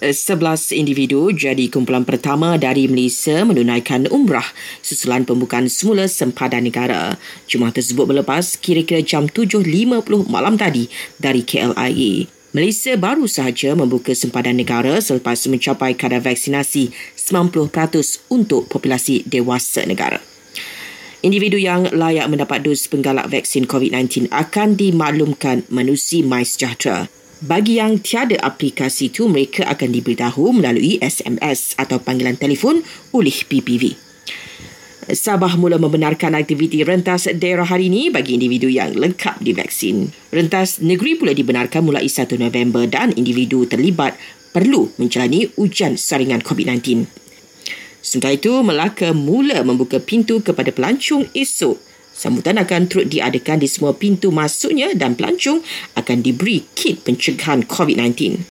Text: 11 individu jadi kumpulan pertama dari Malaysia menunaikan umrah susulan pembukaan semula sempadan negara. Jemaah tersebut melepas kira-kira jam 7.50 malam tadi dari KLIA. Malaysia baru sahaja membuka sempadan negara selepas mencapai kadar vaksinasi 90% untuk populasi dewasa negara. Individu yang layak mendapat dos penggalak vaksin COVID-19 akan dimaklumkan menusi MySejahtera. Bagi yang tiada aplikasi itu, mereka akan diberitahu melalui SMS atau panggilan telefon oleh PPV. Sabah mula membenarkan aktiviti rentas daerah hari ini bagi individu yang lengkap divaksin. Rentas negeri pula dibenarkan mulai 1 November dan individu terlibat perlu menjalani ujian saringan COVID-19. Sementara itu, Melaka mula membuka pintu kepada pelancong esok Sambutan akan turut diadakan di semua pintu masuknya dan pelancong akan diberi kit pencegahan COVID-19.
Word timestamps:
11 0.00 0.72
individu 0.72 1.28
jadi 1.28 1.68
kumpulan 1.68 2.08
pertama 2.08 2.56
dari 2.56 2.88
Malaysia 2.88 3.44
menunaikan 3.44 4.08
umrah 4.08 4.48
susulan 4.80 5.28
pembukaan 5.28 5.68
semula 5.68 6.08
sempadan 6.08 6.64
negara. 6.64 7.20
Jemaah 7.44 7.68
tersebut 7.68 8.08
melepas 8.08 8.56
kira-kira 8.56 9.04
jam 9.04 9.28
7.50 9.28 10.24
malam 10.32 10.56
tadi 10.56 10.88
dari 11.20 11.44
KLIA. 11.44 12.32
Malaysia 12.56 12.96
baru 12.96 13.28
sahaja 13.28 13.76
membuka 13.76 14.16
sempadan 14.16 14.56
negara 14.56 14.96
selepas 15.04 15.36
mencapai 15.46 15.92
kadar 15.92 16.24
vaksinasi 16.24 16.90
90% 17.14 18.32
untuk 18.32 18.72
populasi 18.72 19.28
dewasa 19.28 19.84
negara. 19.84 20.18
Individu 21.20 21.60
yang 21.60 21.92
layak 21.92 22.32
mendapat 22.32 22.64
dos 22.64 22.88
penggalak 22.88 23.28
vaksin 23.28 23.68
COVID-19 23.68 24.32
akan 24.32 24.80
dimaklumkan 24.80 25.68
menusi 25.68 26.24
MySejahtera. 26.24 27.19
Bagi 27.40 27.80
yang 27.80 28.04
tiada 28.04 28.36
aplikasi 28.36 29.08
itu, 29.08 29.24
mereka 29.24 29.64
akan 29.64 29.96
diberitahu 29.96 30.52
melalui 30.52 31.00
SMS 31.00 31.72
atau 31.80 31.96
panggilan 31.96 32.36
telefon 32.36 32.84
oleh 33.16 33.32
PPV. 33.32 33.96
Sabah 35.08 35.56
mula 35.56 35.80
membenarkan 35.80 36.36
aktiviti 36.36 36.84
rentas 36.84 37.32
daerah 37.32 37.64
hari 37.64 37.88
ini 37.88 38.12
bagi 38.12 38.36
individu 38.36 38.68
yang 38.68 38.92
lengkap 38.92 39.40
divaksin. 39.40 40.12
Rentas 40.28 40.84
negeri 40.84 41.16
pula 41.16 41.32
dibenarkan 41.32 41.80
mulai 41.80 42.12
1 42.12 42.28
November 42.36 42.84
dan 42.84 43.16
individu 43.16 43.64
terlibat 43.64 44.20
perlu 44.52 44.92
menjalani 45.00 45.48
ujian 45.56 45.96
saringan 45.96 46.44
COVID-19. 46.44 47.08
Sementara 48.04 48.36
itu, 48.36 48.52
Melaka 48.60 49.16
mula 49.16 49.64
membuka 49.64 49.96
pintu 49.96 50.44
kepada 50.44 50.68
pelancong 50.76 51.24
esok 51.32 51.89
Sambutan 52.20 52.60
akan 52.60 52.84
turut 52.84 53.08
diadakan 53.08 53.64
di 53.64 53.64
semua 53.64 53.96
pintu 53.96 54.28
masuknya 54.28 54.92
dan 54.92 55.16
pelancong 55.16 55.64
akan 55.96 56.20
diberi 56.20 56.68
kit 56.76 57.00
pencegahan 57.00 57.64
COVID-19. 57.64 58.44